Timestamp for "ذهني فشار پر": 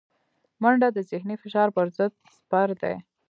1.11-1.87